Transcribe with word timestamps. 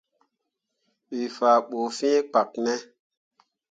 We 1.09 1.19
faa 1.37 1.59
bu 1.69 1.79
fĩĩ 1.97 2.11
kpak 2.29 2.49
ne? 2.63 2.73